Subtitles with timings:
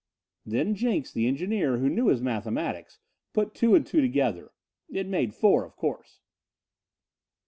[0.47, 2.97] Then Jenks, the engineer who knew his mathematics,
[3.33, 4.51] put two and two together.
[4.91, 6.21] It made four, of course.